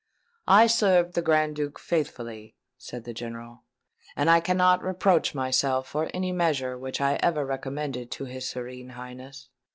"I 0.47 0.65
served 0.65 1.13
the 1.13 1.21
Grand 1.21 1.55
Duke 1.55 1.77
faithfully," 1.77 2.55
said 2.75 3.03
the 3.03 3.13
General; 3.13 3.65
"and 4.15 4.31
I 4.31 4.39
cannot 4.39 4.81
reproach 4.81 5.35
myself 5.35 5.87
for 5.87 6.09
any 6.11 6.31
measure 6.31 6.75
which 6.75 6.99
I 6.99 7.17
ever 7.21 7.45
recommended 7.45 8.09
to 8.13 8.25
his 8.25 8.49
Serene 8.49 8.89
Highness. 8.89 9.49